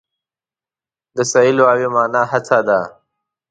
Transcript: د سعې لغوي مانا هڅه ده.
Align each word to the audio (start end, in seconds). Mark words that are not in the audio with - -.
د 1.15 1.17
سعې 1.31 1.51
لغوي 1.57 1.87
مانا 1.95 2.21
هڅه 2.31 2.59
ده. 2.67 2.79